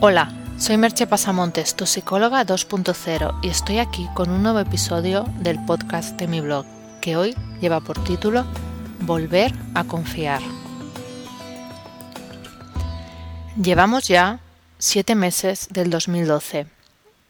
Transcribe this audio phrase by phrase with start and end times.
[0.00, 5.58] Hola, soy Merche Pasamontes, tu psicóloga 2.0 y estoy aquí con un nuevo episodio del
[5.64, 6.66] podcast de mi blog,
[7.00, 8.46] que hoy lleva por título
[9.00, 10.40] Volver a confiar.
[13.60, 14.38] Llevamos ya
[14.78, 16.68] siete meses del 2012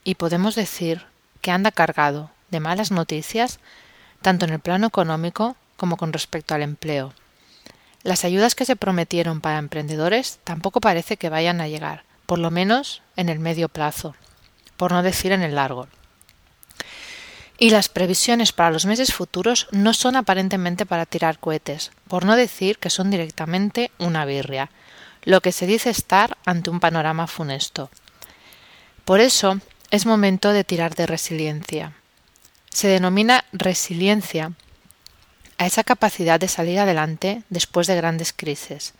[0.04, 1.06] y podemos decir
[1.40, 3.60] que anda cargado de malas noticias
[4.20, 7.14] tanto en el plano económico como con respecto al empleo.
[8.02, 12.50] Las ayudas que se prometieron para emprendedores tampoco parece que vayan a llegar, por lo
[12.50, 14.14] menos en el medio plazo,
[14.76, 15.88] por no decir en el largo.
[17.56, 22.36] Y las previsiones para los meses futuros no son aparentemente para tirar cohetes, por no
[22.36, 24.68] decir que son directamente una birria,
[25.24, 27.88] lo que se dice estar ante un panorama funesto.
[29.06, 29.58] Por eso
[29.90, 31.94] es momento de tirar de resiliencia.
[32.68, 34.52] Se denomina resiliencia
[35.56, 38.92] a esa capacidad de salir adelante después de grandes crisis,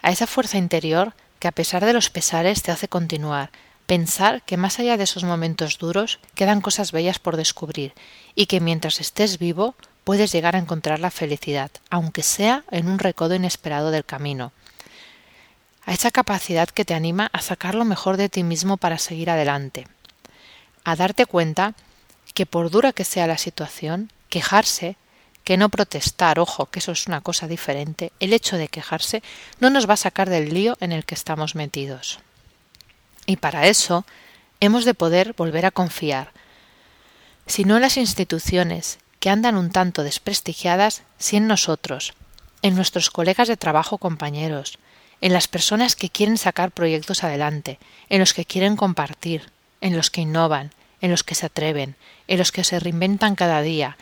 [0.00, 3.50] a esa fuerza interior que a pesar de los pesares te hace continuar,
[3.86, 7.94] pensar que más allá de esos momentos duros quedan cosas bellas por descubrir
[8.34, 12.98] y que mientras estés vivo puedes llegar a encontrar la felicidad, aunque sea en un
[12.98, 14.52] recodo inesperado del camino.
[15.84, 19.30] A esa capacidad que te anima a sacar lo mejor de ti mismo para seguir
[19.30, 19.86] adelante.
[20.84, 21.74] A darte cuenta
[22.34, 24.96] que por dura que sea la situación, quejarse
[25.48, 29.22] que no protestar, ojo, que eso es una cosa diferente, el hecho de quejarse
[29.60, 32.18] no nos va a sacar del lío en el que estamos metidos.
[33.24, 34.04] Y para eso
[34.60, 36.32] hemos de poder volver a confiar,
[37.46, 42.12] si no en las instituciones, que andan un tanto desprestigiadas, si en nosotros,
[42.60, 44.78] en nuestros colegas de trabajo compañeros,
[45.22, 47.78] en las personas que quieren sacar proyectos adelante,
[48.10, 52.36] en los que quieren compartir, en los que innovan, en los que se atreven, en
[52.36, 53.96] los que se reinventan cada día,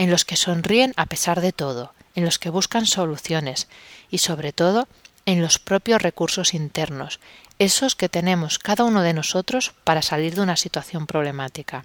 [0.00, 3.68] en los que sonríen a pesar de todo, en los que buscan soluciones
[4.10, 4.88] y sobre todo
[5.26, 7.20] en los propios recursos internos,
[7.58, 11.84] esos que tenemos cada uno de nosotros para salir de una situación problemática.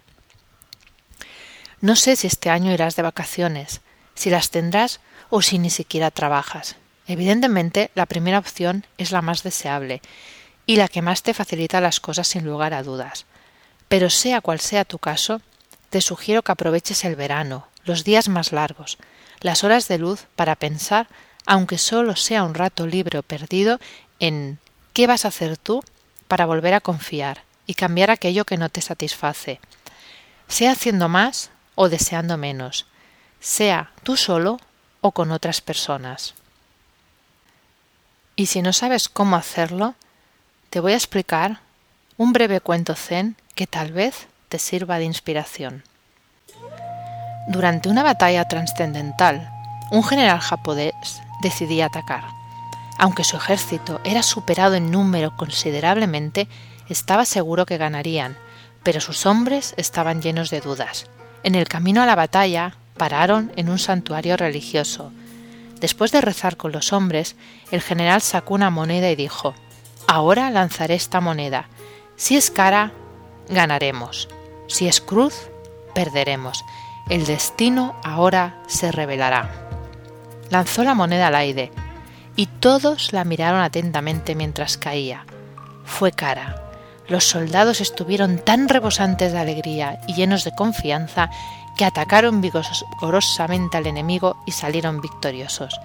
[1.82, 3.82] No sé si este año irás de vacaciones,
[4.14, 6.78] si las tendrás o si ni siquiera trabajas.
[7.08, 10.02] Evidentemente, la primera opción es la más deseable
[10.66, 13.26] y la que más te facilita las cosas sin lugar a dudas.
[13.90, 15.42] Pero sea cual sea tu caso,
[15.90, 18.98] te sugiero que aproveches el verano, los días más largos,
[19.42, 21.08] las horas de luz para pensar,
[21.46, 23.80] aunque solo sea un rato libre o perdido,
[24.20, 24.60] en
[24.94, 25.84] qué vas a hacer tú
[26.28, 29.60] para volver a confiar y cambiar aquello que no te satisface,
[30.48, 32.86] sea haciendo más o deseando menos,
[33.40, 34.60] sea tú solo
[35.02, 36.34] o con otras personas.
[38.36, 39.96] Y si no sabes cómo hacerlo,
[40.70, 41.62] te voy a explicar
[42.18, 45.84] un breve cuento zen que tal vez te sirva de inspiración.
[47.48, 49.50] Durante una batalla trascendental,
[49.92, 52.24] un general japonés decidía atacar.
[52.98, 56.48] Aunque su ejército era superado en número considerablemente,
[56.90, 58.36] estaba seguro que ganarían,
[58.84, 61.08] pero sus hombres estaban llenos de dudas.
[61.44, 65.12] En el camino a la batalla pararon en un santuario religioso.
[65.80, 67.36] Después de rezar con los hombres,
[67.70, 69.54] el general sacó una moneda y dijo
[70.08, 71.68] Ahora lanzaré esta moneda.
[72.16, 72.92] Si es cara,
[73.50, 74.30] ganaremos.
[74.68, 75.50] Si es cruz,
[75.94, 76.64] perderemos.
[77.10, 79.52] El destino ahora se revelará.
[80.50, 81.72] Lanzó la moneda al aire
[82.36, 85.24] y todos la miraron atentamente mientras caía.
[85.84, 86.64] Fue cara.
[87.08, 91.30] Los soldados estuvieron tan rebosantes de alegría y llenos de confianza
[91.78, 95.80] que atacaron vigorosamente al enemigo y salieron victoriosos.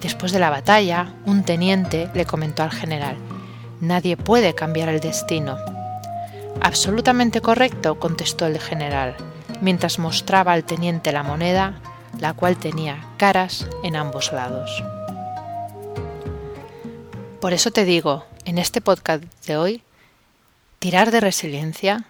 [0.00, 3.16] Después de la batalla, un teniente le comentó al general
[3.80, 5.58] Nadie puede cambiar el destino.
[6.60, 9.14] Absolutamente correcto, contestó el general
[9.60, 11.80] mientras mostraba al teniente la moneda,
[12.18, 14.82] la cual tenía caras en ambos lados.
[17.40, 19.82] Por eso te digo, en este podcast de hoy,
[20.78, 22.04] tirar de resiliencia,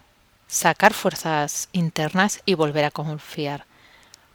[0.47, 3.67] sacar fuerzas internas y volver a confiar,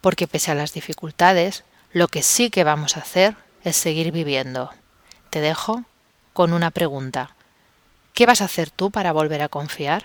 [0.01, 4.71] porque pese a las dificultades, lo que sí que vamos a hacer es seguir viviendo.
[5.29, 5.83] Te dejo
[6.33, 7.35] con una pregunta.
[8.13, 10.03] ¿Qué vas a hacer tú para volver a confiar?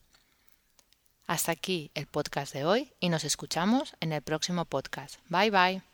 [1.27, 5.17] Hasta aquí el podcast de hoy y nos escuchamos en el próximo podcast.
[5.29, 5.94] Bye bye.